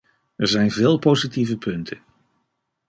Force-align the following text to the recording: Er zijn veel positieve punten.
Er 0.35 0.47
zijn 0.47 0.71
veel 0.71 0.99
positieve 0.99 1.57
punten. 1.57 1.99